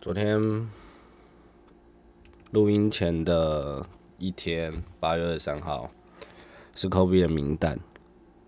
[0.00, 0.40] 昨天
[2.52, 3.84] 录音前的
[4.16, 5.90] 一天，八月二十三号，
[6.76, 7.76] 是 Kobe 的名单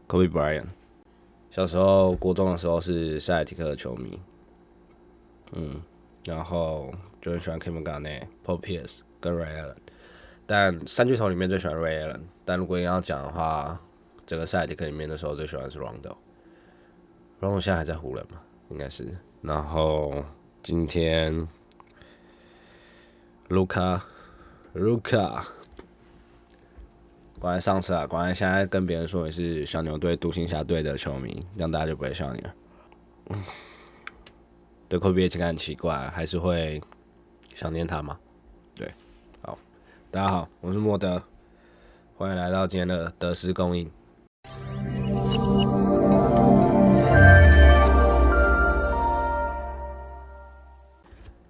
[0.06, 0.66] ，Kobe Bryant。
[1.50, 4.20] 小时候，国中的时候是塞尔提克的球迷，
[5.50, 5.82] 嗯，
[6.24, 9.76] 然后就很喜欢 Kevin Garnett、Paul Pierce 跟 Ray Allen。
[10.46, 13.80] 但三巨头里面最喜欢 Ray Allen，但如果要讲的话，
[14.24, 16.16] 整个塞尔提克里面的时候最喜欢是 Rondo。
[17.40, 18.40] Rondo 现在还在湖人嘛？
[18.68, 19.18] 应该是。
[19.42, 20.24] 然后
[20.62, 21.48] 今天
[23.48, 24.04] 卢卡，
[24.74, 25.46] 卢卡，
[27.38, 32.54] 果然上次啊，果然现在跟别人说你是小牛队、独行侠队的球迷，这样大家就不会笑你了。
[34.86, 36.80] 对科比情感很奇怪，还是会
[37.54, 38.18] 想念他吗？
[38.74, 38.92] 对，
[39.40, 39.58] 好，
[40.10, 41.22] 大家好，我是莫德，
[42.16, 43.90] 欢迎来到今天的德斯供应。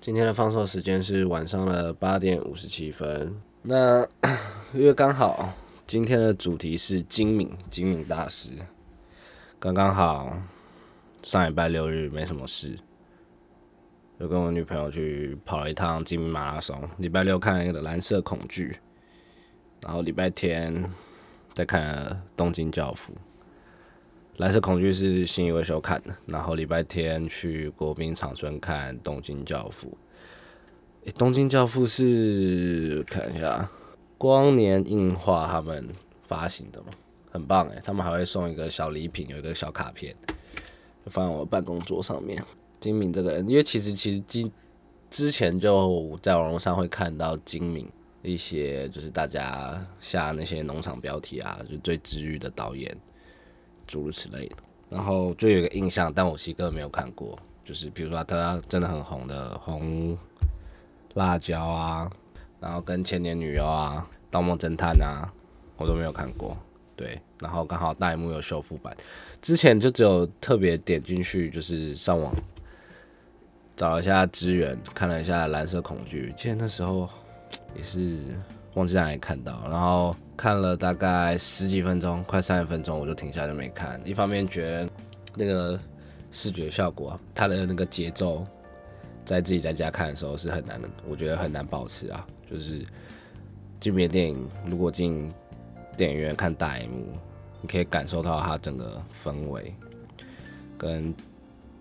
[0.01, 3.38] 今天的放送时间是晚上的八点五十七分。
[3.61, 4.01] 那
[4.73, 5.52] 因为刚好
[5.87, 8.52] 今天的主题是精明，精明大师，
[9.59, 10.39] 刚刚好
[11.23, 12.79] 上礼拜六日没什么事，
[14.19, 16.89] 就跟我女朋友去跑了一趟精明马拉松。
[16.96, 18.74] 礼拜六看一个蓝色恐惧，
[19.83, 20.91] 然后礼拜天
[21.52, 23.13] 再看东京教父。
[24.41, 29.99] 蓝色恐惧是新一位收看的，然后礼拜天去国宾长春看东京教父。
[31.19, 33.68] 东京教父是看一下
[34.16, 35.87] 光年映画他们
[36.23, 36.87] 发行的嘛，
[37.30, 40.16] 很棒哎，他们还会送一个小礼品，有一个小卡片，
[41.05, 42.43] 放在我办公桌上面。
[42.80, 44.51] 精明这个人，因为其实其实之
[45.11, 47.87] 之前就在网络上会看到精明
[48.23, 52.96] 一些，就是大家下那些农场标题啊，就最治愈的导演。
[53.91, 54.57] 诸如此类的，
[54.88, 57.37] 然后就有一个印象，但我其实根本没有看过。
[57.65, 60.16] 就是比如说他真的很红的《红
[61.15, 62.11] 辣椒》啊，
[62.61, 65.33] 然后跟《千年女优》啊，《盗梦侦探》啊，
[65.77, 66.56] 我都没有看过。
[66.97, 68.97] 对，然后刚好大荧幕有修复版，
[69.41, 72.34] 之前就只有特别点进去，就是上网
[73.77, 77.09] 找一下资源，看了一下《蓝色恐惧》，记得那时候
[77.75, 78.37] 也是
[78.75, 80.15] 忘记哪里看到，然后。
[80.37, 84.01] 看了大概十几分钟，快三十分钟，我就停下就没看。
[84.07, 84.89] 一方面觉得
[85.37, 85.79] 那个
[86.33, 88.47] 视觉效果，它的那个节奏，
[89.23, 92.27] 在自己在家看的时候是很难，我觉得很难保持啊。
[92.51, 92.83] 就是
[93.79, 95.31] 这边电影，如果进
[95.95, 97.09] 电影院看大荧幕，
[97.61, 99.75] 你可以感受到它整个氛围
[100.79, 101.15] 跟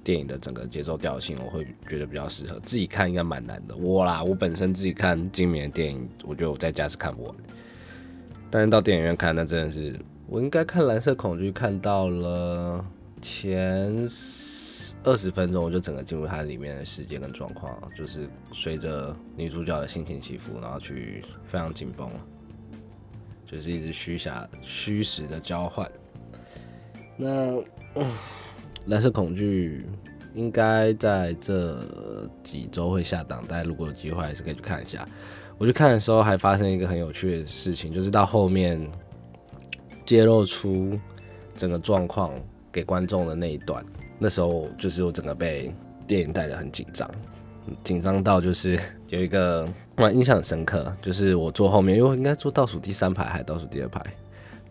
[0.09, 2.59] 电影的整个节奏调性，我会觉得比较适合。
[2.65, 3.75] 自己看应该蛮难的。
[3.75, 7.35] 我啦，我本身自己看今年的电影，我觉得我在家是看不完。
[8.49, 12.83] 但是到电影院看，那真的是我应该看《蓝色恐惧》看到了
[13.21, 14.03] 前
[15.03, 22.19] 二十分钟，我就整个进入它里面的世界跟状况，就是随着女主角的心情起伏，然后去非常紧绷了
[23.45, 25.87] 就是一直虚假虚实的交换。
[27.15, 27.27] 那
[27.93, 28.05] 嗯
[28.89, 29.85] 《蓝色恐惧》
[30.33, 31.87] 应该在这
[32.43, 35.07] 几周会下档，大家如果有机会还是可以去看一下。
[35.59, 38.81] 我去看的时候，还发生一个很有趣的事情，就是到后面
[40.05, 40.97] 揭露出
[41.55, 42.31] 整个状况
[42.71, 43.85] 给观众的那一段，
[44.17, 45.71] 那时候就是我整个被
[46.07, 47.09] 电影带的很紧张，
[47.83, 48.79] 紧张到就是
[49.09, 49.67] 有一个
[49.97, 54.01] 我印象很深刻，就是我坐后面，因为我应该坐倒数第三排还是倒数第二排，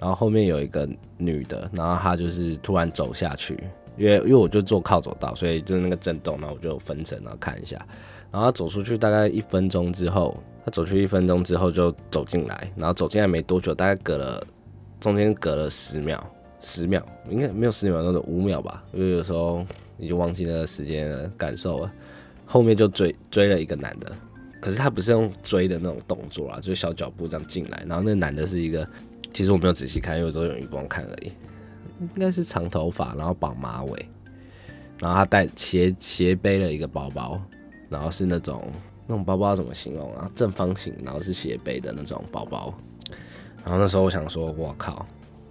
[0.01, 3.63] 然后后面有一个女的，然后她就是突然走下去，
[3.99, 7.85] 因为因为我就坐靠走道，所以就是那个震动，然后我就分层然后看一下，
[8.31, 10.37] 然后走出去大概一分钟之后。
[10.65, 14.45] 他走出去一分钟之后就走进来，然后走进来没多久，大概隔了
[15.01, 16.23] 中间隔了十秒，
[16.61, 19.65] 十秒应该没有十秒，那种五秒吧，因为有时候
[19.97, 21.91] 你就忘记那个时间的感受了。
[22.45, 24.15] 后面就追追了一个男的，
[24.61, 28.87] 可是他不是用追的那种动作啊，就是小脚步这样进来，然后那个男的是一个，
[29.33, 31.33] 其实我没有仔细看，因为都用余光看而已，
[32.01, 34.09] 应该是长头发，然后绑马尾，
[35.01, 37.41] 然后他带斜斜背了一个包包，
[37.89, 38.71] 然后是那种。
[39.11, 40.31] 那种包包怎么形容啊？
[40.35, 42.75] 正方形，然后是斜背的那种包包。
[43.65, 45.07] 然后那时候我想说，我靠，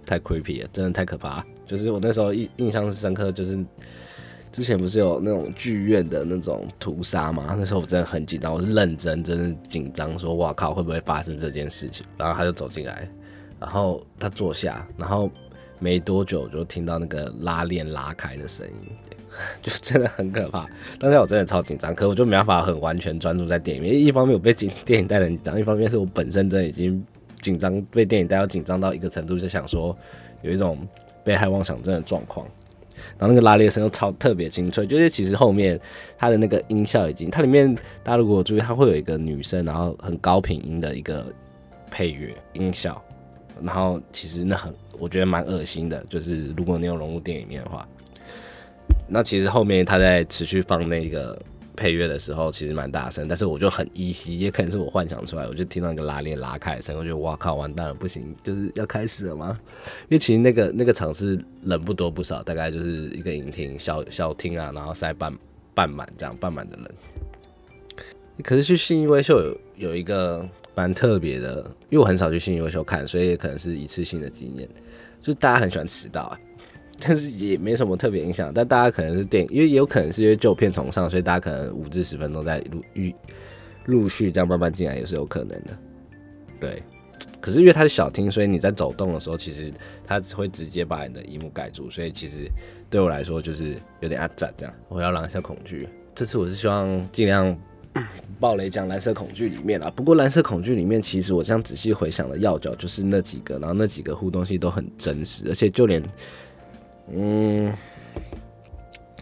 [0.06, 1.44] 太 creepy 了，真的太可怕。
[1.66, 3.58] 就是我那时候印印象是深刻，就是
[4.52, 7.56] 之前不是有那种剧院的那种屠杀吗？
[7.58, 12.06] 那时候我真的很紧张，我是认真，真的紧张，说哇靠，会不会发生这件事情？
[12.16, 13.10] 然后他就走进来，
[13.58, 15.28] 然后他坐下，然后
[15.78, 18.72] 没多久就听到那个拉链拉开的声音。
[19.62, 20.66] 就真的很可怕，
[20.98, 27.04] 当时我真的超紧张，可我就没办法很完全专注在电影，一方面我被电影带的紧张，一方面是我本身真的已经
[27.40, 29.96] 紧张，被电影带到紧张到一个程度，就想说
[30.42, 30.78] 有一种
[31.22, 32.44] 被害妄想症的状况。
[33.16, 35.78] 然后那个拉链声又超特别清脆，就是其实后面
[36.16, 37.72] 它的那个音效已经，它里面
[38.02, 41.26] 大家如果注意，它会有一个女生，然后很高频音的一个
[41.90, 43.00] 配乐音效，
[43.62, 47.88] 然后其实那很我觉得蛮恶心的，就是如果你有融入电影里面的话，
[49.08, 51.40] 那其实后面他在持续放那个。
[51.78, 59.56] 配乐的时候其实蛮大声，但是我就很依稀，也可能是我幻想出来，我就听到一个拉链拉开的声，我就哇靠，完蛋了，不行，就是要开始了吗？
[60.08, 65.32] 因为其实那个那个场是人不多不少，大概就是一个影厅小小厅啊，然后塞半
[65.72, 66.92] 半满这样半满的人。
[68.42, 70.44] 可是去信义威秀有有一个
[70.78, 71.56] 蛮特别的，
[71.90, 74.68] 因为我很少去信义威秀看，所以可能是一次性的经验，
[75.20, 76.38] 就大家很喜欢迟到啊。
[77.00, 83.12] 但是也没什么特别影响，但大家可能是电影，因为也有可能是因为旧片重上，所以大家可能五至十分钟在陆陆
[83.86, 85.76] 陆续这样慢慢进来也是有可能的。
[86.60, 86.80] 对，
[87.40, 89.72] 可是因为它是小厅，所以你在走动的时候，其实
[90.06, 92.48] 它会直接把你的荧幕盖住，所以其实
[92.88, 94.72] 对我来说就是有点压榨这样。
[94.88, 97.58] 我要拦一下恐惧，这次我是希望尽量
[98.40, 99.90] 暴雷讲蓝色恐惧里面啊。
[99.94, 106.02] 不过蓝色恐惧里面，其实我这样仔细回想的要角就是那几个，然后那几个互动戏都很真实，而且就连。
[107.10, 107.72] 嗯，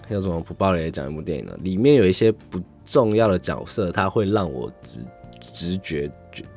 [0.08, 1.56] 要怎么不爆雷讲一部电影呢？
[1.62, 5.04] 里面有一些不重要的角色，他会让我直
[5.40, 6.10] 直觉，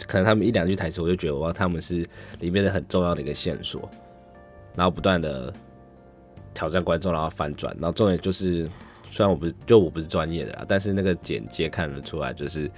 [0.08, 2.04] 可能他们一两句台词，我就觉得哇，他们是
[2.40, 3.88] 里面的很重要的一个线索，
[4.76, 5.54] 然后不断的
[6.52, 8.68] 挑战观众，然后反转，然后重点就是，
[9.10, 12.70] 虽然我不是就我不是专业的啦，但是那个简介看得出来，就是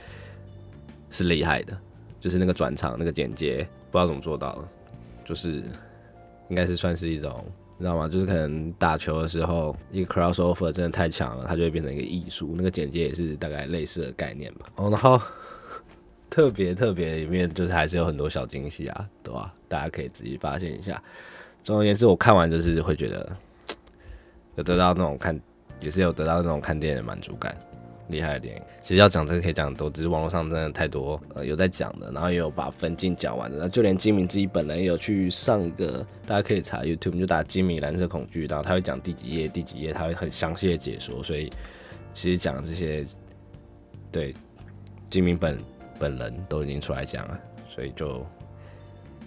[1.09, 1.77] 是厉害的，
[2.19, 4.67] 就是那个转场那个简介，不知道怎么做到的，
[5.25, 5.63] 就是
[6.47, 7.45] 应该是算是一种。
[7.77, 8.07] 你知道吗？
[8.07, 12.53] 就是可能打球的时候，一个 crossover 真的太强了，它就会变成一个艺术。
[12.55, 14.67] 那个简介也是大概类似的概念吧。
[14.75, 15.19] 哦，然后
[16.29, 19.51] 特别特别里面就是还是有很多小惊喜啊，对吧？
[19.67, 21.01] 大家可以仔细发现一下。
[21.63, 23.35] 总而言之，我看完就是会觉得
[24.57, 25.41] 有得到那种看，
[25.81, 27.53] 也是有得到那种看电影的满足感。
[28.07, 41.49] 厉害的电影，其实要讲这个可以讲多，只是网络上真的太多呃有在讲的，然后也有把分镜讲完的，那就连金敏自己本人也有去上个，大家可以查 YouTube 就打金敏蓝色恐惧，然后他会讲第几页第几页，他会很详细的解说，所以
[42.11, 43.05] 其实讲这些，
[44.11, 44.35] 对
[45.09, 45.57] 金敏本
[45.97, 47.39] 本人都已经出来讲了，
[47.69, 48.25] 所以就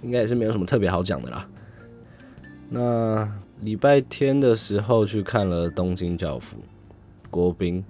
[0.02, 1.48] 应该也是没有什么特别好讲的啦。
[2.68, 3.26] 那
[3.64, 6.58] 礼拜天的时候去看了《东京教父》，
[7.30, 7.82] 国宾。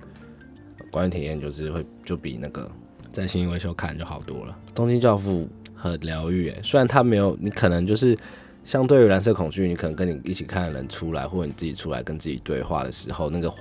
[0.92, 2.70] 观影体验就是会就比那个
[3.10, 4.56] 在新维修看就好多了。
[4.72, 8.16] 东京教父很疗愈，虽然它没有你可能就是
[8.62, 13.52] 相对于蓝色恐惧，你可能跟你一起看的人出来，或者你自己出来跟自己对话的时候，那个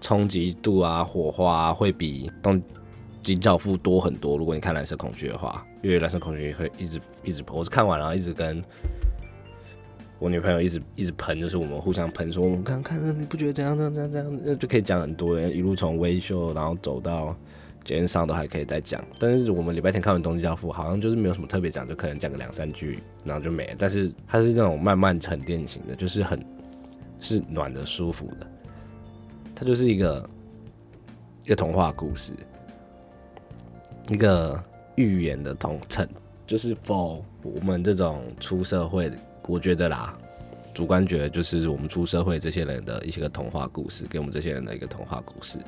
[0.00, 2.62] 冲击度啊、火花会比东
[3.24, 4.38] 京教父多很多。
[4.38, 8.62] 如果你看蓝色恐惧的话，因为蓝色恐惧会一直一直，我是看完然后一直跟。
[10.18, 17.36] 我女朋友一直一直喷，就是我们互相喷，说我们刚看着，你不觉得怎样怎样怎样怎样，那就可以讲很多，一路从微秀，然后走到
[17.84, 19.04] 节目上都还可以再讲。
[19.18, 23.74] 但是我们礼拜天看完《东京教父》，好像就是没有什么特别讲，就可能讲个两三句，然后就没了。
[23.78, 26.42] 但是它是那种慢慢沉淀型的，就是很
[27.20, 28.46] 是暖的、舒服的。
[29.54, 30.30] 它就是一个
[31.44, 32.32] 一个童话故事，
[34.08, 34.58] 一个
[34.94, 36.08] 寓言的童成，
[36.46, 39.16] 就是 for 我们这种出社会的。
[39.46, 40.12] 我觉得啦，
[40.74, 45.58] 主观觉得就是我们出社会这些人的一些个童话故事，给我们这些人的一个童话故事。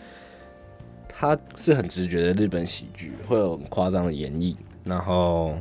[1.09, 5.59] 它是很直觉的日本喜剧，会有夸张的演绎，然后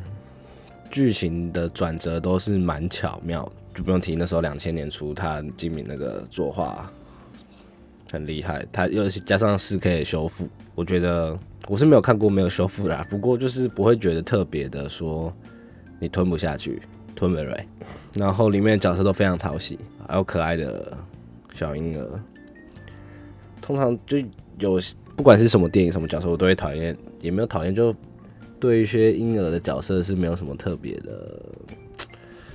[0.92, 3.52] 剧情的转折都是蛮巧妙。
[3.74, 6.92] 就不用提那时候两千年初他精明那个作画
[8.12, 11.38] 很厉害，他又加上四 K 修复，我觉得
[11.68, 15.32] 我是没有看过没有修复的，不过就是不会觉得特别的说
[16.00, 16.82] 你吞不下去，
[17.18, 17.68] 吞不瑞。
[18.14, 20.98] 然后里面的角色都非常讨喜，还有可爱的
[21.54, 22.08] 小婴儿。
[23.62, 24.18] 通常就
[24.60, 24.80] 有
[25.16, 27.94] 不管是什么电影什么角色，我都会讨厌，也没有讨厌，就
[28.60, 31.42] 对一些婴儿的角色是没有什么特别的。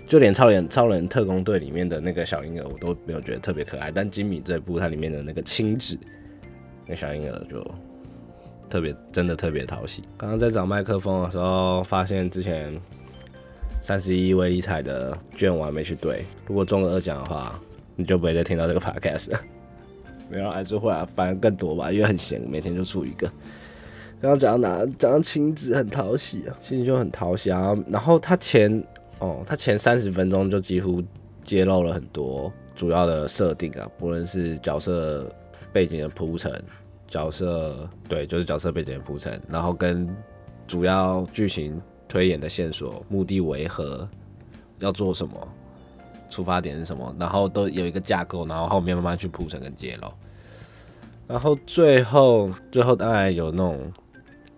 [0.09, 3.91] 就连超人超人特工队里面的那个小婴儿，我都没有觉得特别可爱。
[3.91, 5.99] 但金米这部它里面的那个亲子
[6.87, 7.65] 那小婴儿就
[8.69, 10.03] 特别真的特别讨喜。
[10.17, 12.81] 刚刚在找麦克风的时候，发现之前。
[13.83, 17.61] 三十一威力彩的券我还没去兑，如果中了二奖的话，
[17.97, 19.41] 你就不会再听到这个 podcast 了。
[20.31, 23.27] 没有还是会啊，反而更多吧，因为很闲，每天就出一个。
[24.21, 24.87] 刚刚讲到哪？
[24.97, 27.77] 讲到亲子很讨喜啊，亲子就很讨喜啊。
[27.89, 28.83] 然后他前
[29.19, 31.03] 哦，他前三十分钟就几乎
[31.43, 35.29] 揭露了很多主要的设定啊，不论是角色
[35.73, 36.51] 背景的铺陈，
[37.09, 40.09] 角色对，就是角色背景的铺陈，然后跟
[40.69, 41.83] 主要剧情。
[42.13, 44.07] 推演的线索，目的为何？
[44.81, 45.35] 要做什么？
[46.29, 50.09] 出发点是什么，然后都有一个架构，然后后面慢慢去铺陈跟揭露。
[51.27, 53.91] 然后最后，最后当然有那种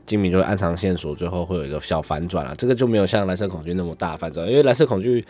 [0.05, 2.53] 精明就会暗藏线索，最后会有一个小反转了。
[2.57, 5.25] 这个就没有像蓝色恐惧那么大反转，因为蓝色恐惧，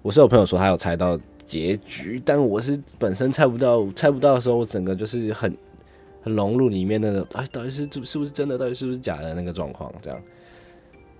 [0.00, 5.54] 我是有朋友说他有猜到结局，但我是本身猜不到，猜不到的时候，我整个就是很
[6.22, 10.18] 很融入里面那个，哎，到底是是不是真的，到底是不是假的那个状况，这样。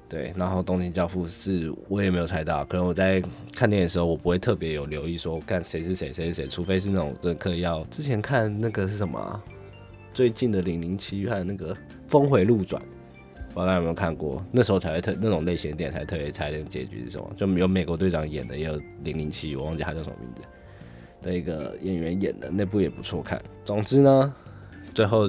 [0.08, 3.20] 对，然后东京教父是我也没有猜到，可能我在
[3.54, 7.82] 看电影的时候，我不会特别有留意说看谁是谁，谁是谁，除非是那种真的刻意要。
[7.86, 9.42] 之前看那个是什么？
[10.14, 11.75] 最近的《零零七》还有那个
[12.06, 12.80] 《峰回路转》，
[13.52, 14.42] 不知道大家有没有看过？
[14.52, 17.28] 那时候才会特那种类型的电影才特别猜那个结局是什么。
[17.36, 20.42] 就没有美国队长演的，也有《零零七》，我忘记他叫什么名字
[21.20, 23.42] 的一个演员演的，那部也不错看。
[23.64, 24.34] 总之呢，
[24.94, 25.28] 最后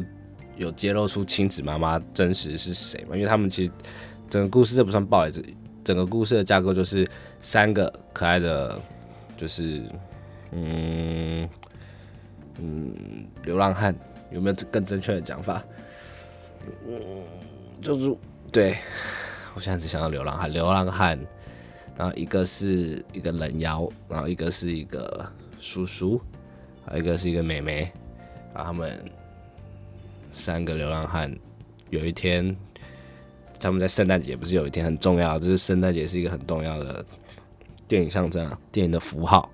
[0.56, 3.16] 有揭露出亲子妈妈真实是谁嘛？
[3.16, 3.72] 因为他们其实
[4.30, 5.44] 整个故事这不算爆雷，这
[5.84, 7.08] 整个故事的架构就是
[7.40, 8.80] 三个可爱的，
[9.36, 9.82] 就是
[10.52, 11.50] 嗯
[12.60, 12.94] 嗯
[13.44, 13.96] 流浪汉。
[14.30, 15.64] 有没有更正确的讲法？
[16.86, 17.00] 嗯，
[17.82, 18.14] 就是
[18.52, 18.76] 对
[19.54, 21.18] 我现在只想到流浪汉，流浪汉，
[21.96, 25.26] 然后一个是一个人妖，然后一个是一个
[25.62, 26.22] 叔叔，
[26.86, 27.90] 还有一个是一个妹妹，
[28.54, 29.02] 然后他们
[30.30, 31.34] 三个流浪汉
[31.90, 32.54] 有一天，
[33.60, 37.06] 他们在圣诞节不是有一天很重要，就是圣诞节是一个很重要的
[37.88, 39.50] 电影象征啊，电影的符号，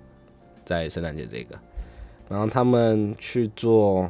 [0.66, 1.60] 在圣诞节这个，
[2.30, 4.10] 然后他们去做。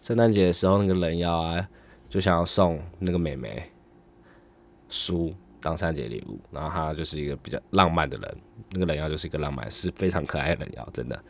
[0.00, 1.68] 圣诞节的时候，那个人妖啊，
[2.08, 3.60] 就想要送那个美眉
[4.88, 8.36] 书当圣诞节礼物，然后他就是一个比较浪漫的人，
[8.70, 11.20] 那个人妖就是一个浪漫，是非常可爱的人妖，真的。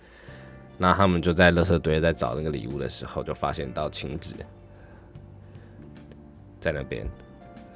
[0.77, 4.37] 那他们就在垃圾堆在找那个礼物的时候，就发现到晴子
[6.61, 7.07] 在那边，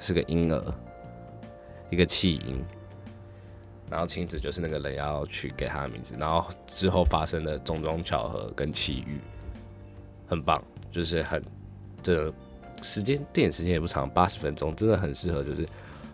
[0.02, 0.74] 是个婴儿，
[1.88, 2.62] 一个弃婴，
[3.88, 9.20] 然后晴子就是那个人妖取给他的名字，然后之后发生的种种巧合跟奇遇，
[10.26, 10.60] 很棒。
[10.90, 11.42] 就是很，
[12.02, 12.30] 这
[12.82, 15.42] 时间电影时间也不长，八十分钟，真的很适合。
[15.42, 15.66] 就是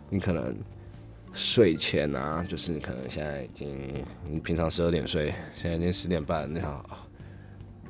[0.08, 0.54] 你可能
[1.32, 3.92] 睡前啊，就是你可能现在已经，
[4.22, 7.08] 你平常十二点睡，现在已经十点半，你好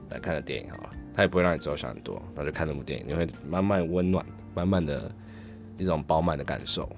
[0.09, 0.91] 来看个电影好了。
[1.15, 4.25] 他也不会让你之后想很多，那就看那部电影，你会慢慢温暖，
[4.55, 5.13] 慢慢的
[5.79, 6.89] 一种饱满的感受。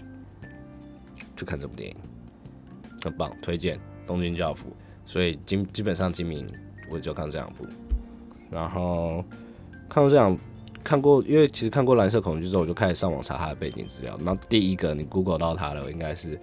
[1.36, 1.96] 就看这部电影，
[3.02, 4.68] 很棒，推荐《东京教父》。
[5.06, 6.46] 所以基基本上金明
[6.90, 7.64] 我就看这两部，
[8.50, 9.24] 然后。
[9.92, 10.38] 看过这两，
[10.84, 14.16] 看过，因为其实看过《蓝色恐惧》之后，我就开始上网查他的背景资料。
[14.22, 16.40] 那第一个你 Google 到他的，应该是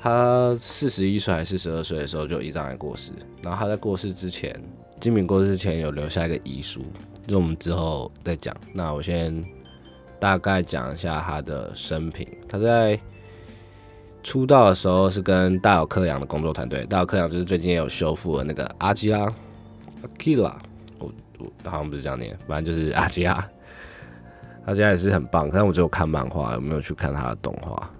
[0.00, 3.12] 他四十一岁还是四十二岁的时候就胰脏癌过世。
[3.42, 4.58] 然后他在过世之前，
[4.98, 6.80] 金敏过世之前有留下一个遗书，
[7.26, 8.56] 就我们之后再讲。
[8.72, 9.44] 那我先
[10.18, 12.26] 大概讲一下他的生平。
[12.48, 12.98] 他在
[14.22, 20.56] 出道的时候是跟大友克洋的工作团队，大友克洋就是最近也有修复了那个阿基拉，阿基拉。
[21.64, 23.46] 好像不是这样念，反正就是阿基拉，
[24.64, 25.50] 阿基拉也是很棒。
[25.52, 27.90] 但我只有看漫画，我没有去看他的动画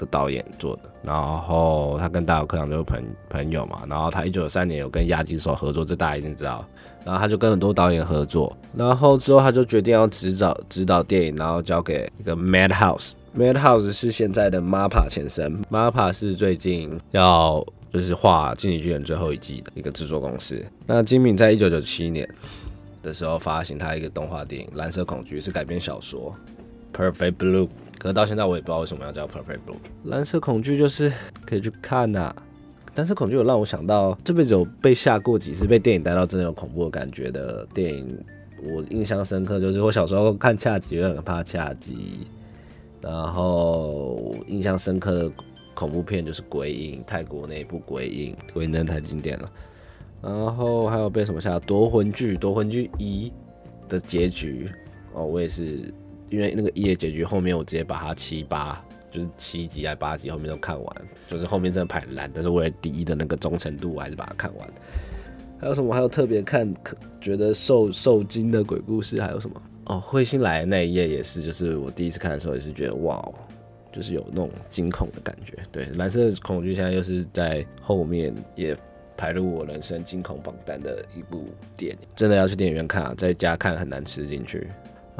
[0.00, 0.82] 的导演做的？
[1.02, 3.82] 然后他跟大友克洋就是朋朋友嘛。
[3.88, 6.64] 然后他一九九三年有跟亚吉手合作，这大家一定知道。
[7.04, 8.56] 然后他就跟很多导演合作。
[8.74, 13.12] 然后之后他就决定要指导指导电影，然后交给一个 Madhouse。
[13.36, 17.64] Madhouse 是现在的 MAPA 前身，MAPA 是最近要。
[17.92, 20.64] 就是画《进击巨人》最后一季的一个制作公司。
[20.86, 22.24] 那金敏在一九九七年
[23.02, 26.32] 的时候发行他一个动画电影《蓝色恐惧》，是改编小说
[26.96, 27.66] 《Perfect Blue》。
[28.00, 29.74] 可是到现在我也不知道为什么要叫《Perfect Blue》。
[30.04, 31.12] 蓝色恐惧就是
[31.46, 32.34] 可以去看呐。
[32.96, 38.18] 蓝色恐惧有让我想到这辈子有被吓过几次，被电影带到真的有恐怖的感觉的电影。
[38.62, 42.26] 我印象深刻就是我小时候看恰吉，很怕恰吉。
[43.00, 45.30] 然后印象深刻的。
[45.72, 49.50] 恐怖片就是《鬼影》，泰国那一部《鬼影》，《鬼影》真的太经典了。
[50.20, 51.56] 然后还有被什么吓？
[51.60, 53.32] 《夺魂剧》，《夺魂剧一》
[53.90, 54.68] 的结局
[55.14, 55.90] 哦，我也是
[56.30, 60.96] 因为那个一的结局后面，我直接把它七八，就是七集还八集后面都看完，
[61.28, 64.68] 就是后面真的排烂，但是为了第一的那个忠诚度，我还是把它看完。
[65.60, 65.92] 还有什么？
[65.92, 69.20] 还有特别看可觉得受受惊的鬼故事？
[69.20, 69.62] 还有什么？
[69.86, 73.22] 哦，彗星来的那一页也是，就是我第一次看的时候也是觉得哇。
[73.92, 78.76] 就是有那种惊恐的感觉，对，蓝色恐惧现在又是在后面也
[79.16, 84.68] 排入我人生惊恐榜单的一部电影，真的要去电影院看啊，在家看很难吃进去。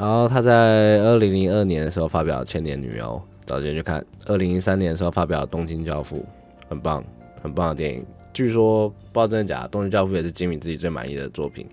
[0.01, 3.05] 然后他在二零零二年的时候发表《千年女优》，
[3.45, 4.03] 找时间去看。
[4.25, 6.17] 二零一三年的时候发表《东京教父》，
[6.67, 7.03] 很棒，
[7.43, 8.03] 很棒的电影。
[8.33, 11.67] 据说不知道真的假的，《东京教父》也是金敏自己最满意的作品，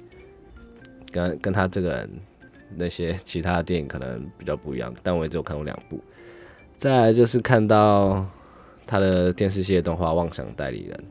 [1.10, 2.10] 跟跟他这个人
[2.76, 5.98] 那些其他的电影可能比较不一样，但我也只有看过两部。
[6.76, 8.26] 再来就是看到
[8.86, 10.94] 他的电视系列动画《妄想代理人》，《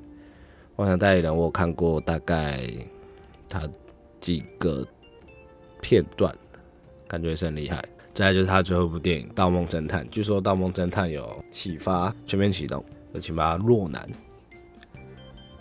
[0.76, 2.62] 妄想代理人我看过大概
[3.50, 3.68] 他
[4.22, 4.86] 几个
[5.82, 6.32] 片段，
[7.08, 7.84] 感觉是很厉害。
[8.14, 12.84] 再来就是他最后一部电影《盗梦侦探》，据说《盗梦侦探》有启发全面启动，
[13.14, 14.10] 有启发洛南，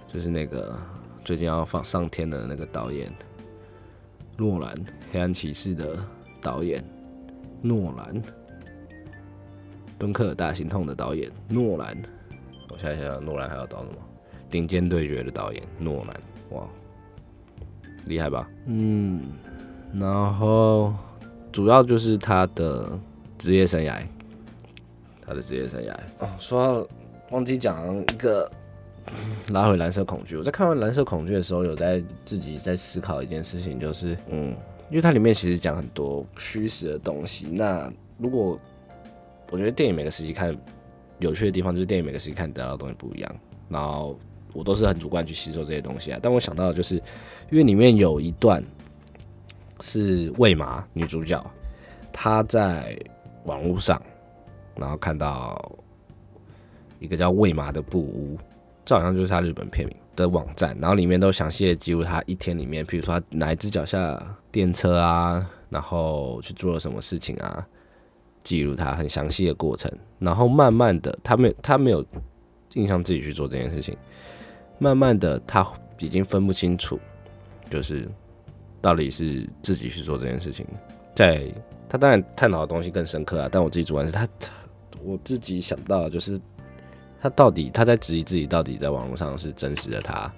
[0.08, 0.74] 就是那个
[1.22, 3.12] 最近要放上天的那个导演
[4.38, 4.74] 诺兰，
[5.12, 5.98] 《黑暗骑士》的
[6.40, 6.82] 导演
[7.60, 8.22] 诺兰，
[9.98, 11.94] 《敦刻尔大心痛》的导演诺兰，
[12.70, 13.96] 我想想，诺兰还要导什么？
[14.50, 16.22] 《顶尖对决》的导演诺兰，
[16.58, 16.66] 哇，
[18.06, 18.48] 厉害吧？
[18.64, 19.24] 嗯，
[19.92, 20.94] 然后。
[21.56, 23.00] 主要就是他的
[23.38, 23.98] 职业生涯，
[25.22, 26.28] 他的职业生涯哦。
[26.38, 26.86] 说到
[27.30, 28.46] 忘记讲一个，
[29.54, 30.36] 拉回蓝色恐惧。
[30.36, 34.54] 我在看完蓝色恐惧的时候，有在自己在思考一件事情，就是嗯，
[34.90, 37.46] 因为它里面其实讲很多虚实的东西。
[37.46, 38.60] 那如果
[39.50, 40.54] 我觉得电影每个时期看
[41.20, 43.36] 有趣的地方，就是电影每个时期看得到的东西不一样。
[43.70, 44.14] 然后
[44.52, 46.20] 我都是很主观去吸收这些东西啊。
[46.22, 46.96] 但我想到的就是，
[47.50, 48.62] 因为里面有一段。
[49.80, 51.45] 是魏麻女主角，
[52.12, 52.99] 她在
[53.45, 54.00] 网络上，
[54.75, 55.71] 然后看到
[56.99, 58.38] 一个叫魏麻的布屋，
[58.85, 64.18] 这好像就是她日本片名的网站，然后里面都详细的记录她一天里面，比如说她哪一只脚下
[64.50, 67.66] 电车啊，然后去做了什么事情啊，
[68.42, 72.04] 记录她很详细的过程，然后慢慢的，她没她没有
[72.73, 73.97] 印象自己去做这件事情，
[74.78, 75.66] 慢慢的，她
[75.99, 76.99] 已经分不清楚，
[77.68, 78.09] 就是。
[78.80, 80.66] 到底是自己去做这件事情，
[81.14, 81.52] 在
[81.88, 84.26] 他当然探讨的东西更深刻啊，但我自己主观是他，
[85.02, 86.38] 我自己想到的就是
[87.21, 90.33] 他到底他在质疑自己到底在网络上是真实的他，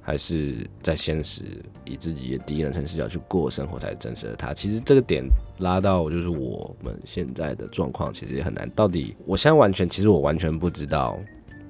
[0.00, 1.42] 还是在现实
[1.84, 4.52] 以自己的第一人称视角去过生活才是真实的他。
[4.52, 5.24] 其实这个点
[5.58, 8.68] 拉到就是我们现在的状况，其实也很难。
[8.70, 11.18] 到底我现在完全其实我完全不知道，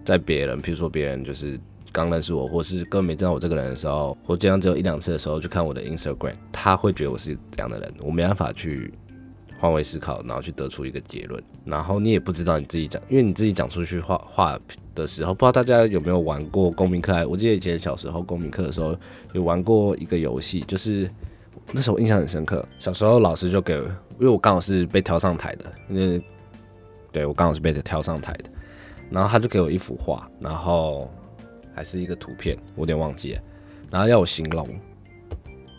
[0.04, 1.60] 在别人，比如说别人就是。
[1.94, 8.92] 刚认识我，或是根本没知道我这个人的时候，或这样只有一两次的时候，去看我的 Instagram，他会觉得我是这样的人，我没办法去
[9.60, 11.40] 换位思考，然后去得出一个结论。
[11.64, 14.58] 然后你也不知道你自己讲，因为你自己讲出去话话
[14.92, 17.24] 的时候，不知道大家有没有玩过公民课？
[17.28, 18.96] 我记得以前小时候公民课的时候
[19.32, 21.08] 有玩过一个游戏，就是
[21.70, 22.66] 那时候印象很深刻。
[22.76, 23.86] 小时候老师就给，因
[24.18, 26.20] 为我刚好是被挑上台的，因为
[27.12, 28.50] 对我刚好是被挑上台的，
[29.10, 31.08] 然后他就给我一幅画，然后。
[31.74, 33.42] 还是一个图片，我有点忘记了。
[33.90, 34.68] 然后要我形容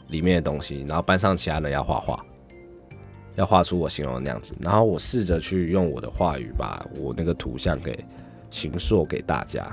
[0.08, 2.26] 里面的东西，然后班上其他人要画画，
[3.36, 4.56] 要画出我形容的那样子。
[4.62, 8.04] 然后我试着去用我的话语把我那个图像给
[8.50, 9.66] 形塑给大家。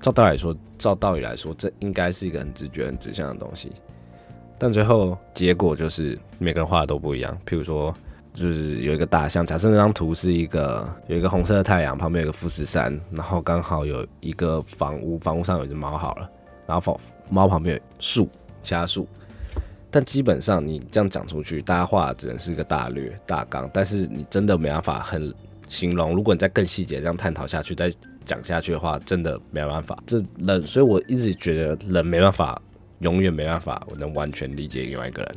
[0.00, 3.72] 照道理说，照道理来说，这应该是一个很直觉、很指向的东西。
[4.58, 7.36] 但最后结果就是每个人画的都不一样。
[7.46, 7.94] 譬如说。
[8.38, 16.30] 就是有一个大象，假设那张图是一个有一个红色的太阳，旁边有个富士山，然后刚好有一个房屋，房屋上有一只猫好了，
[16.66, 16.96] 然后房
[17.30, 18.28] 猫旁边有树，
[18.62, 19.08] 其他树。
[19.90, 25.34] 但基本上你这样讲出去，大家画只能是一个大略大纲，但是你真的没办法很
[25.66, 26.14] 形容。
[26.14, 27.92] 如果你再更细节这样探讨下去，再
[28.24, 29.98] 讲下去的话，真的没办法。
[30.06, 32.60] 这人，所以我一直觉得人没办法，
[33.00, 35.34] 永远没办法，我能完全理解另外一个人。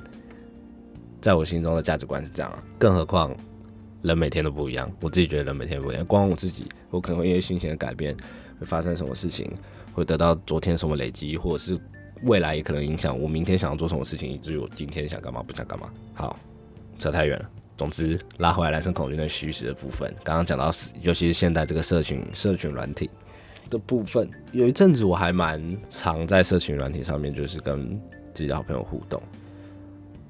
[1.21, 3.36] 在我心中的价值观是这样，更何况
[4.01, 4.91] 人每天都不一样。
[4.99, 8.17] 我自己觉得人每天不一样，光我自己，我可能会因为心情的改变，
[8.60, 9.53] 会发生什么事情，
[9.93, 11.79] 会得到昨天什么累积，或者是
[12.23, 15.88] 未来也可能影响我明天想要做什么事情，以至于我今天想干嘛不想干嘛。
[16.15, 16.39] 好，
[16.97, 17.49] 扯太远了。
[17.77, 23.10] 总之，拉回来男生恐惧那虚实的部分，刚刚讲到，尤其是现在这个社群社群软体
[23.69, 27.91] 的部分，有一阵子我还蛮常在社群软体上面，就是跟
[28.34, 29.21] 自己的好朋友互动。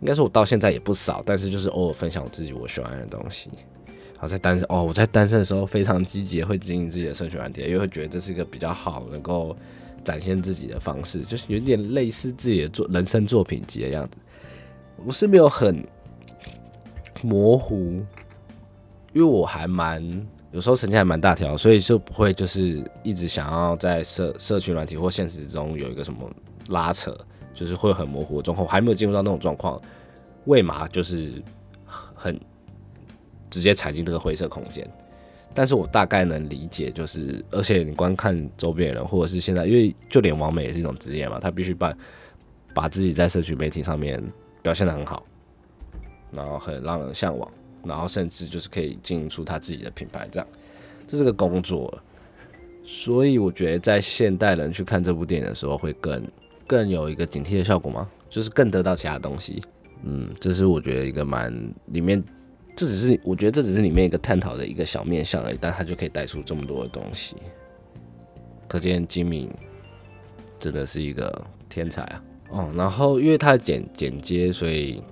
[0.02, 3.50] 应该说，我到现在也不少，但是就是偶尔分享我自己我喜欢的东西。
[4.18, 9.56] 好，在单身哦，我在单身的时候非常积极，会经营自己的社群软体，因为会觉得这是一个比较好能够
[10.04, 14.18] 展现自己的方式，就是有点类似自己的作人生作品集的样子。
[15.06, 15.84] 我是没有很
[17.22, 18.04] 模糊，
[19.14, 20.04] 因为我还蛮
[20.52, 26.28] 有时候成绩还蛮大条，所以就不会就是一直想要在社社群软体或现实中有一个什么
[26.70, 27.16] 拉扯。
[27.54, 29.82] 就是会很模糊的状况，还没有进入到那种状况，
[30.46, 31.42] 为嘛就是
[31.88, 32.40] 很
[33.50, 34.90] 直接踩进这个灰色空间。
[35.54, 41.94] 但是我大概能理解，就是而且你观看周边人，或者是现在，因为就连王美也是一种职业嘛，他必须把
[42.74, 44.24] 把自己在社区媒体上面
[44.62, 45.26] 表现的很好，
[46.32, 47.52] 然后很让人向往，
[47.84, 50.48] 然后甚至就是可以经营出他自己的品牌，这样
[51.06, 52.02] 这是个工作。
[52.84, 56.24] 所以我觉得在现代人去看这部电影的时候，会更。
[56.72, 58.10] 更有一个警惕的效果吗？
[58.30, 59.62] 就是更得到其他东西。
[60.04, 61.52] 嗯，这是我觉得一个蛮
[61.88, 62.24] 里面，
[62.78, 67.36] 这只是我觉得这只是里面一个探讨的一个小面向而已，但它就可以带出这么多的东西。
[68.70, 69.52] 可见金敏
[70.58, 72.24] 真的是一个天才啊！
[72.52, 75.04] 哦，然后因为它剪剪接，所以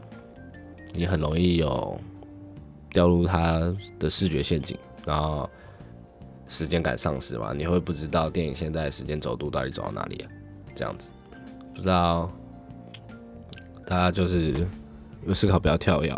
[0.93, 2.00] 你很容易有
[2.89, 3.60] 掉入它
[4.00, 5.50] 的视觉陷阱，然后
[6.48, 10.32] 时间感丧失嘛，你会不知道电影现在时间走度到底走到哪里啊？
[10.74, 11.10] 这样子，
[11.79, 12.29] 不知道
[13.87, 14.67] 大家就是
[15.25, 16.13] 有思考不要跳跃，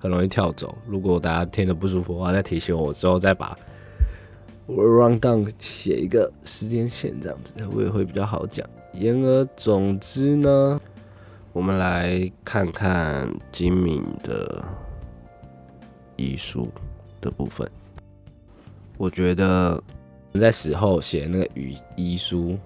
[0.00, 0.76] 很容易跳走。
[0.84, 3.56] 如果大家听得不舒服的话，再提醒我之后再把。
[4.66, 8.68] 我 run down 写一个时间线，这样子我也会比较好讲。
[8.94, 10.80] 言而总之呢，
[11.52, 14.64] 我们来看看金敏的
[16.16, 16.68] 遗书
[17.20, 17.70] 的部分。
[18.98, 19.80] 我觉得
[20.40, 22.58] 在死后写那个遗遗书，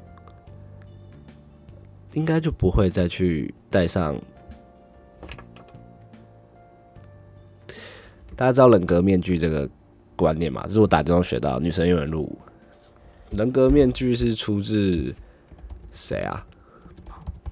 [2.13, 4.21] 应该就不会再去戴上。
[8.37, 9.69] 大家知道人格面具这个。
[10.17, 11.59] 观念嘛，这是我打电话学到。
[11.59, 12.39] 女神有人入伍，
[13.31, 15.15] 人格面具是出自
[15.93, 16.47] 谁啊？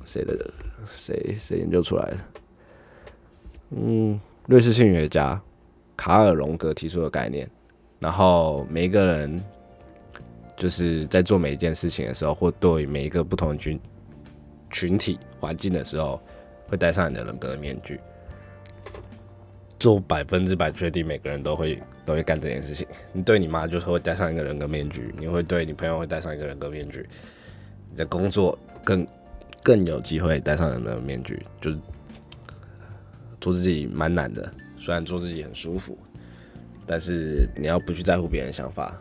[0.05, 0.53] 谁的？
[0.85, 2.17] 谁谁研究出来的？
[3.71, 5.41] 嗯，瑞士心理学家
[5.97, 7.51] 卡尔荣格提出的概念。
[8.01, 9.43] 然后每一个人
[10.59, 13.81] 就是在做每一件事情的时候，或对每一个不同的群
[14.71, 16.21] 群体环境的时候，
[16.67, 18.01] 会戴上你的人格面具。
[19.79, 22.85] 做百分之百确定，每个人都会都会干这件事情。
[23.13, 27.09] 你对你妈就是会戴上一个人格面具，你会对你朋友会戴上一个人格面具。
[27.89, 29.07] 你的工作更
[29.63, 31.79] 更有机会戴上人格面具，就是
[33.41, 34.53] 做自己蛮难的。
[34.77, 35.97] 虽然做自己很舒服，
[36.85, 39.01] 但是你要不去在乎别人想法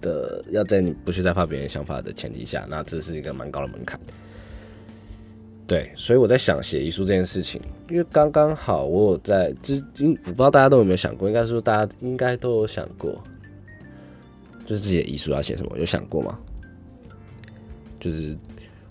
[0.00, 4.00] 的，要在你不去在乎别人想法的前提下，那这是一个蛮高的门槛。
[5.70, 13.22] 对，所以我在想写遗书这件事情，因为刚刚好我有在，之，我不知道大家都有没有想过，应该是说大家应该都有想过，
[14.66, 16.36] 就是自己的遗书要写什么，有想过吗？
[18.00, 18.36] 就是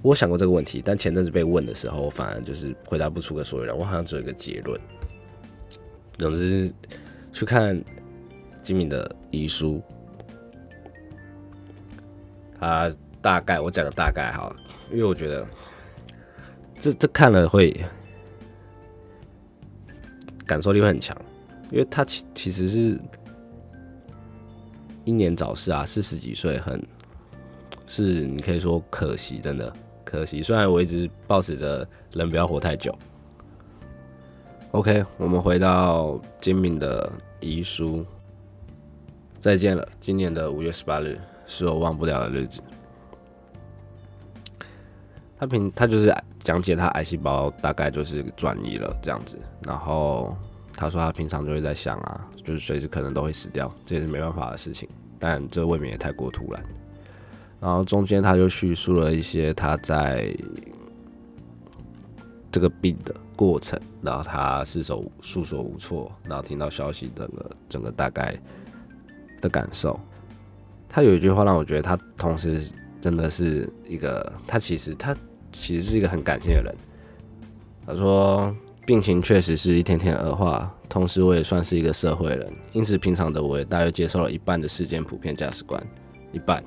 [0.01, 4.79] 我想过这个问题，但前阵子被问的时候，我反而就是回答不出个所以然，我好像只有一个结论。
[6.17, 6.71] 总之，
[7.33, 7.77] 去看
[8.61, 9.81] 金敏的遗书，
[12.57, 12.89] 他
[13.21, 14.55] 大概我讲个大概好，
[14.89, 15.45] 因为我觉得。
[16.79, 17.75] 这这看了会
[20.45, 21.15] 感受力会很强，
[21.69, 22.99] 因为他其其实是
[25.03, 26.81] 英年早逝啊，四十几岁，很
[27.85, 29.71] 是你可以说可惜，真的
[30.05, 30.41] 可惜。
[30.41, 32.97] 虽然我一直抱持着人不要活太久。
[34.71, 38.05] OK，我们回到金敏的遗书，
[39.39, 42.61] 再见了，今年的五月十八日是我忘不了的日子。
[45.39, 50.35] 他平他就是讲解他癌细胞大概就是转移了这样子，然后
[50.73, 56.61] 他说他平常就会在想啊，就是随时可能都会死掉，这也是没办法的事情，但这未免也太过突然。
[57.61, 60.35] 然后中间他就叙述了一些他在
[62.51, 68.37] 这个病的过程，然后他是手束手无措，然后听到消息整个整个大概
[69.39, 69.97] 的感受。
[70.89, 75.15] 他有一句话让我觉得他同时真的是一个，他其实他。
[75.51, 76.75] 其实是一个很感性的人。
[77.85, 85.81] 他说，病情确实是一天天恶化，同时我也算是一个社会人，因此平常的我也大约接受了一半的世间普遍价值观，
[86.31, 86.63] 一半。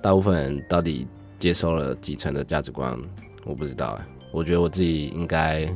[0.00, 1.06] 大部分人到底
[1.38, 2.98] 接受了几成的价值观，
[3.44, 3.98] 我不知道。
[4.32, 5.68] 我觉得我自己应该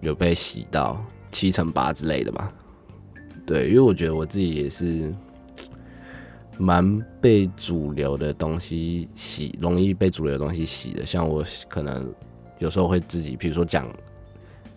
[0.00, 2.52] 有被洗到七成八之类的吧。
[3.46, 5.14] 对，因为我觉得我自己也是。
[6.58, 11.04] 蛮被主流的东西洗，容易被主流的东西洗的。
[11.04, 12.12] 像我可能
[12.58, 13.86] 有时候会自己，比如说讲，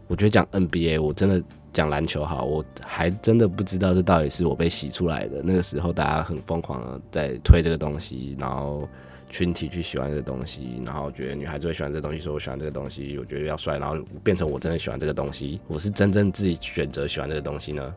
[0.07, 5.43] 我觉得讲 NBA，我真的讲篮球好，我还真的不知道这到底是我被洗出来的。
[5.43, 8.87] 那个时候大家很疯狂的在推这个东西，然后
[9.29, 15.59] 群体去喜欢这个东西，然后觉得女孩子会喜欢这个东西，说我喜欢这个东西，我觉得要帅，然后变成我真的喜欢这个东西。
[15.67, 17.93] 我是真正自己选择喜欢这个东西呢，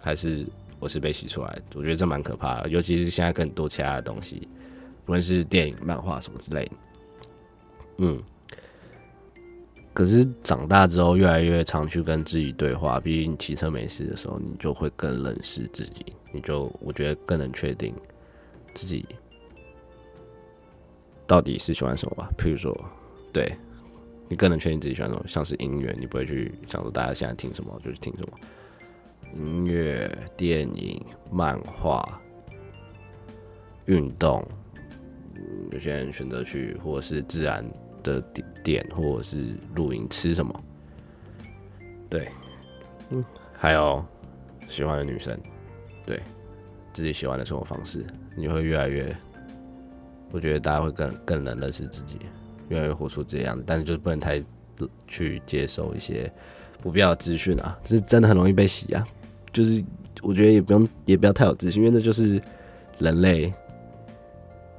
[0.00, 0.46] 还是？
[0.88, 4.48] 是被洗出来，我觉得这蛮可怕的，尤其是现在更多其他的东西，
[5.04, 6.72] 不论是电影、漫画什么之类的。
[7.98, 8.22] 嗯，
[9.94, 13.00] 可是长大之后，越来越常去跟自己对话。
[13.00, 17.94] 毕竟骑车没事的时候，你就会更认识自己，你就我觉得更能确定
[18.74, 19.06] 自己
[21.26, 22.30] 到底是喜欢什么吧。
[22.36, 22.78] 譬如说，
[23.32, 23.50] 对
[24.28, 28.38] 你更能确定自己喜欢什么，像是音乐，你不会去想说大家现在听什么就去听什么。
[29.34, 32.20] 音乐、电影、漫画、
[33.86, 34.46] 运动，
[35.70, 37.64] 有些人选择去或者是自然
[38.02, 38.20] 的
[38.62, 40.64] 点，或者是露营吃什么，
[42.08, 42.28] 对，
[43.10, 44.04] 嗯，还有
[44.66, 45.38] 喜欢的女生，
[46.04, 46.20] 对。
[46.92, 49.14] 自己喜欢的生活方式，你会越来越
[50.32, 52.16] 我觉得大家会更更能认识自己，
[52.70, 54.42] 越来越活出这样子，但是就不能太
[55.06, 56.32] 去接受一些
[56.86, 59.04] 不必要的资讯啊，这是真的很容易被洗啊。
[59.52, 59.82] 就是
[60.22, 62.40] 我觉得也不用也不要太有自信，因为那就是
[63.00, 63.52] 人类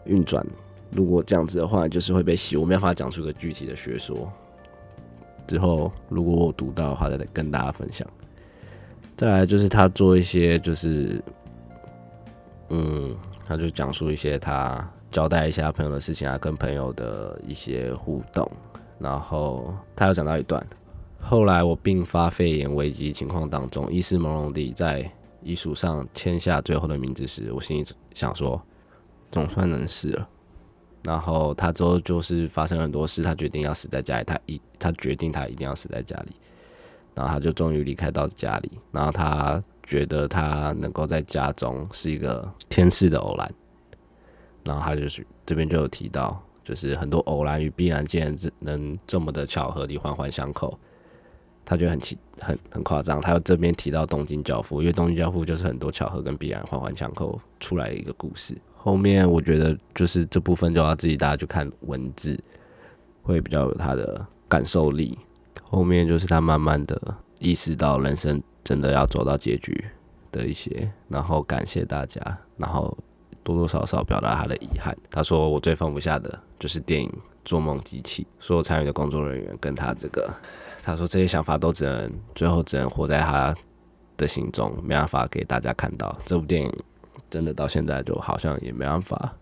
[0.06, 0.46] 运转。
[0.90, 2.56] 如果这样子的话，就是会被洗。
[2.56, 4.32] 我没办法讲出一个具体的学说。
[5.46, 8.08] 之后如果我读到的话，再跟大家分享。
[9.18, 11.22] 再来就是他做一些，就是
[12.70, 13.14] 嗯，
[13.46, 18.50] 他就讲述一些他交代一下朋友的事情啊，跟朋友的一些互动。
[18.98, 20.66] 然后他有讲到一段，
[21.20, 28.62] 后来我并发肺炎危机情况当中，意识朦胧地在遗书上签下最后的名字时，我心里想说，
[29.32, 30.30] 总算能死了。
[31.04, 34.26] 然后他之后就是发生了很多事，他决定要死在家里。
[34.26, 36.36] 他一他决定他一定要死在家里，
[37.14, 38.72] 然后他就终于离开到家里。
[38.92, 43.54] 然后他觉得他能够在家中是一个天赐的偶然。
[44.64, 50.78] 然后他就是这边就有提到，就是很多偶然与必然竟然能这么的巧合地环环相扣。
[51.70, 53.20] 他觉得很奇很很夸张。
[53.20, 58.58] 他这边提到东京教父，因为东京教父就是很多巧合跟必然环环相扣出来的一个故事。
[58.78, 62.42] 后面我觉得就是这部分就要自己大家去看文字，
[63.22, 65.20] 会比较有他的感受力。
[65.62, 69.84] 后面就是他慢慢的意识到人生真的要走到结局
[70.32, 72.22] 的一些，然后感谢大家，
[72.56, 72.98] 然后
[73.44, 74.96] 多多少少表达他的遗憾。
[75.12, 77.10] 他说我最放不下的就是电影
[77.48, 80.32] 《做梦机器》，所有参与的工作人员跟他这个，
[80.84, 83.56] 他说这些想法都只能最后只能活在他
[84.16, 86.72] 的心中，没办法给大家看到这部电影。
[87.30, 89.34] 真的到现在就好像也没办法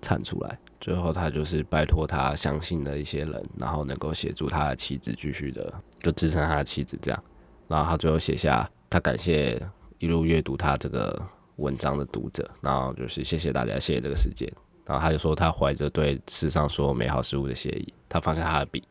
[0.00, 0.58] 产出来。
[0.80, 7.24] 最后他就是拜托他相信的一些人，然后能够协助他的妻子继续的就支撑他的妻子这样。
[7.66, 9.60] 然后他最后写下他感谢
[9.98, 11.20] 一路阅读他这个
[11.56, 14.52] 文章的读者，然后就是谢谢大家，谢谢这个世界。
[14.86, 18.82] 然后他就说他怀着对世上所有美好事物的谢意，他放下他的笔。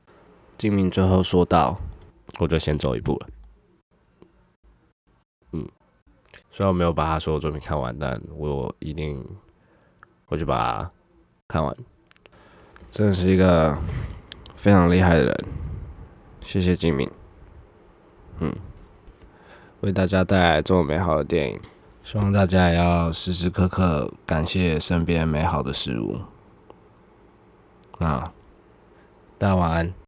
[0.58, 1.78] 金明最后说道
[2.40, 3.28] ：“我就先走一步了。”
[5.54, 5.68] 嗯。
[6.54, 9.26] 虽然我没有把他所有作品看完，但我一定
[10.26, 10.92] 会去把它
[11.48, 11.76] 看完。
[12.90, 13.78] 真的是一个
[14.56, 15.46] 非常厉害的人，
[16.44, 17.10] 谢谢金明。
[18.40, 18.54] 嗯，
[19.80, 21.60] 为大家带来这么美好的电影，
[22.04, 26.18] 希望大家也要时时刻刻感谢身边美好的事物。
[28.00, 28.34] 啊，
[29.38, 30.01] 大家晚安。